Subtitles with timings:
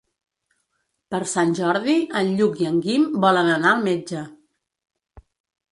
[1.15, 4.27] Per Sant Jordi en Lluc i en Guim volen anar al metge.